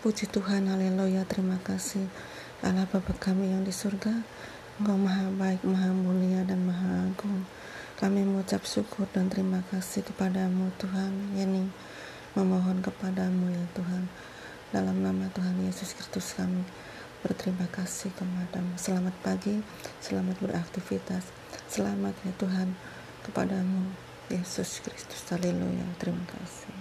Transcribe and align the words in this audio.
Puji 0.00 0.32
Tuhan, 0.32 0.64
haleluya, 0.64 1.28
terima 1.28 1.60
kasih. 1.60 2.08
Allah 2.64 2.88
Bapa 2.88 3.12
kami 3.20 3.52
yang 3.52 3.68
di 3.68 3.68
surga, 3.68 4.24
Engkau 4.80 4.96
maha 4.96 5.28
baik, 5.28 5.60
maha 5.60 5.92
mulia, 5.92 6.40
dan 6.48 6.64
maha 6.64 7.04
agung. 7.04 7.44
Kami 8.00 8.24
mengucap 8.24 8.64
syukur 8.64 9.04
dan 9.12 9.28
terima 9.28 9.60
kasih 9.68 10.00
kepadamu 10.00 10.72
Tuhan. 10.80 11.36
Ini 11.36 11.68
memohon 12.32 12.80
kepadamu 12.80 13.52
ya 13.52 13.60
Tuhan. 13.76 14.08
Dalam 14.72 15.04
nama 15.04 15.28
Tuhan 15.36 15.68
Yesus 15.68 15.92
Kristus 15.92 16.32
kami 16.32 16.64
berterima 17.20 17.68
kasih 17.68 18.08
kepadamu. 18.16 18.80
Selamat 18.80 19.12
pagi, 19.20 19.60
selamat 20.00 20.40
beraktivitas. 20.40 21.28
Selamat 21.68 22.16
ya 22.24 22.32
Tuhan 22.40 22.72
kepadamu 23.28 23.92
Yesus 24.32 24.80
Kristus. 24.80 25.28
Haleluya. 25.28 25.84
Terima 26.00 26.24
kasih. 26.24 26.79